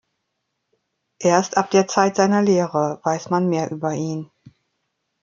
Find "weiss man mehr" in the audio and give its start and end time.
3.03-3.69